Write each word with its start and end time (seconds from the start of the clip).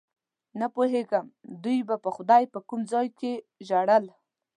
نه 0.59 0.67
پوهېږم 0.75 1.25
دوی 1.63 1.79
به 2.03 2.09
خدای 2.15 2.43
ته 2.45 2.51
په 2.53 2.59
کوم 2.67 2.81
ځای 2.91 3.07
کې 3.19 3.31
ژړل. 3.67 4.05